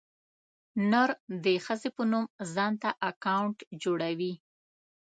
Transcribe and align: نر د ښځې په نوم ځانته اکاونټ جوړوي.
نر 0.91 1.09
د 1.43 1.45
ښځې 1.65 1.89
په 1.95 2.03
نوم 2.11 2.25
ځانته 2.53 2.89
اکاونټ 3.09 3.57
جوړوي. 3.83 4.33